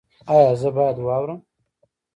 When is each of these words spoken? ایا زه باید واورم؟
ایا 0.33 0.51
زه 0.61 0.69
باید 0.75 0.97
واورم؟ 0.99 1.39